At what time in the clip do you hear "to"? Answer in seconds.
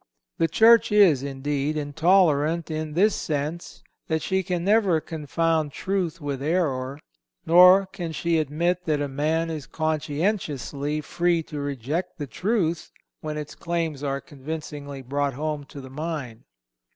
11.43-11.59, 15.65-15.79